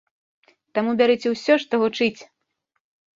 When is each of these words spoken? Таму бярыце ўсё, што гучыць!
Таму 0.77 0.95
бярыце 1.01 1.33
ўсё, 1.33 1.57
што 1.65 1.73
гучыць! 1.83 2.21